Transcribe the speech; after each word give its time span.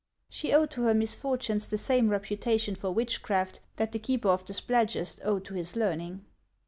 She 0.29 0.51
owed 0.51 0.71
to 0.71 0.81
her 0.85 0.95
misfortunes 0.95 1.67
the 1.67 1.77
same 1.77 2.09
reputation 2.09 2.73
for 2.73 2.89
witchcraft 2.89 3.59
that 3.75 3.91
the 3.91 3.99
keeper 3.99 4.29
of 4.29 4.43
the 4.43 4.53
Spladgest 4.53 5.19
owed 5.23 5.45
to 5.45 5.53
his 5.53 5.75
learning. 5.75 6.25